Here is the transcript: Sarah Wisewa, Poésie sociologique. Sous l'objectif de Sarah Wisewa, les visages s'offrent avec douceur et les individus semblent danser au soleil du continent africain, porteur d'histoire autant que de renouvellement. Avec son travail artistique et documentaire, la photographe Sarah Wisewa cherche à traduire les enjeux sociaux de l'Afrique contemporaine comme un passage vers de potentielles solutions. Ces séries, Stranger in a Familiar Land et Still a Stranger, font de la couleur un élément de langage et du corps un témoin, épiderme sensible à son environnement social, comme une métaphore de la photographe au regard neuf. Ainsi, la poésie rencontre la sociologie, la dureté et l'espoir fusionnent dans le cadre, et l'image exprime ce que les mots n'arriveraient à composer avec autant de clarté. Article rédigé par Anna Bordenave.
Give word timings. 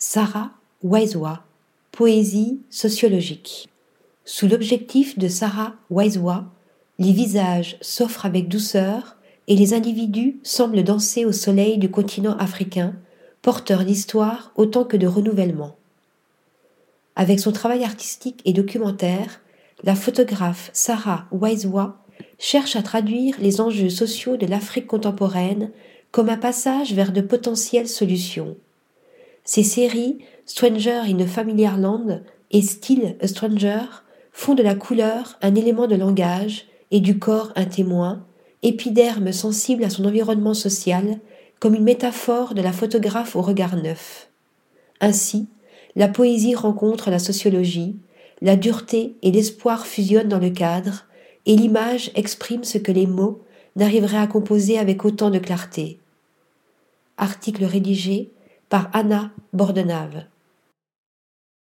Sarah 0.00 0.52
Wisewa, 0.84 1.42
Poésie 1.90 2.60
sociologique. 2.70 3.68
Sous 4.24 4.46
l'objectif 4.46 5.18
de 5.18 5.26
Sarah 5.26 5.74
Wisewa, 5.90 6.44
les 7.00 7.10
visages 7.10 7.78
s'offrent 7.80 8.24
avec 8.24 8.46
douceur 8.46 9.16
et 9.48 9.56
les 9.56 9.74
individus 9.74 10.38
semblent 10.44 10.84
danser 10.84 11.24
au 11.24 11.32
soleil 11.32 11.78
du 11.78 11.90
continent 11.90 12.36
africain, 12.36 12.94
porteur 13.42 13.84
d'histoire 13.84 14.52
autant 14.54 14.84
que 14.84 14.96
de 14.96 15.08
renouvellement. 15.08 15.74
Avec 17.16 17.40
son 17.40 17.50
travail 17.50 17.82
artistique 17.82 18.40
et 18.44 18.52
documentaire, 18.52 19.40
la 19.82 19.96
photographe 19.96 20.70
Sarah 20.72 21.26
Wisewa 21.32 22.04
cherche 22.38 22.76
à 22.76 22.82
traduire 22.82 23.34
les 23.40 23.60
enjeux 23.60 23.90
sociaux 23.90 24.36
de 24.36 24.46
l'Afrique 24.46 24.86
contemporaine 24.86 25.72
comme 26.12 26.28
un 26.28 26.38
passage 26.38 26.92
vers 26.92 27.10
de 27.10 27.20
potentielles 27.20 27.88
solutions. 27.88 28.56
Ces 29.48 29.62
séries, 29.62 30.18
Stranger 30.44 31.00
in 31.06 31.20
a 31.20 31.26
Familiar 31.26 31.78
Land 31.78 32.20
et 32.50 32.60
Still 32.60 33.16
a 33.18 33.26
Stranger, 33.26 33.80
font 34.30 34.54
de 34.54 34.62
la 34.62 34.74
couleur 34.74 35.38
un 35.40 35.54
élément 35.54 35.86
de 35.86 35.94
langage 35.94 36.66
et 36.90 37.00
du 37.00 37.18
corps 37.18 37.50
un 37.56 37.64
témoin, 37.64 38.26
épiderme 38.62 39.32
sensible 39.32 39.84
à 39.84 39.88
son 39.88 40.04
environnement 40.04 40.52
social, 40.52 41.18
comme 41.60 41.74
une 41.74 41.84
métaphore 41.84 42.52
de 42.52 42.60
la 42.60 42.72
photographe 42.72 43.36
au 43.36 43.40
regard 43.40 43.76
neuf. 43.76 44.28
Ainsi, 45.00 45.48
la 45.96 46.08
poésie 46.08 46.54
rencontre 46.54 47.08
la 47.08 47.18
sociologie, 47.18 47.96
la 48.42 48.54
dureté 48.54 49.14
et 49.22 49.32
l'espoir 49.32 49.86
fusionnent 49.86 50.28
dans 50.28 50.38
le 50.38 50.50
cadre, 50.50 51.06
et 51.46 51.56
l'image 51.56 52.10
exprime 52.14 52.64
ce 52.64 52.76
que 52.76 52.92
les 52.92 53.06
mots 53.06 53.40
n'arriveraient 53.76 54.18
à 54.18 54.26
composer 54.26 54.78
avec 54.78 55.06
autant 55.06 55.30
de 55.30 55.38
clarté. 55.38 55.98
Article 57.16 57.64
rédigé 57.64 58.30
par 58.68 58.90
Anna 58.92 59.30
Bordenave. 59.52 60.24